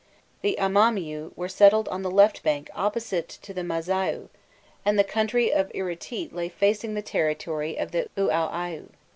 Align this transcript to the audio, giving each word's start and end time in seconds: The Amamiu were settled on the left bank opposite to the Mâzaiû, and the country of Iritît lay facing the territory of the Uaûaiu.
The 0.41 0.57
Amamiu 0.59 1.31
were 1.35 1.47
settled 1.47 1.87
on 1.89 2.01
the 2.01 2.09
left 2.09 2.41
bank 2.41 2.71
opposite 2.73 3.27
to 3.43 3.53
the 3.53 3.61
Mâzaiû, 3.61 4.29
and 4.83 4.97
the 4.97 5.03
country 5.03 5.53
of 5.53 5.71
Iritît 5.73 6.33
lay 6.33 6.49
facing 6.49 6.95
the 6.95 7.03
territory 7.03 7.77
of 7.77 7.91
the 7.91 8.09
Uaûaiu. 8.17 8.87